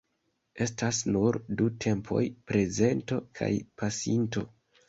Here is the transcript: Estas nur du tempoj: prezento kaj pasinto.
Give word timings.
Estas 0.65 1.01
nur 1.15 1.37
du 1.59 1.67
tempoj: 1.85 2.23
prezento 2.53 3.21
kaj 3.41 3.51
pasinto. 3.83 4.49